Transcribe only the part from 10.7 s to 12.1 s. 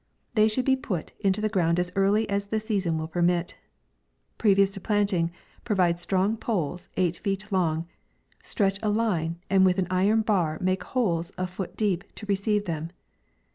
holes a foot deep